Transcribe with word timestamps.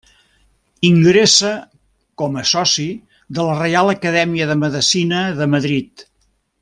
Ingressa 0.87 1.51
com 2.21 2.39
a 2.41 2.45
soci 2.53 2.87
de 3.39 3.45
la 3.49 3.59
Reial 3.61 3.93
Acadèmia 3.95 4.49
de 4.53 4.57
Medicina 4.63 5.21
de 5.43 5.49
Madrid. 5.57 6.09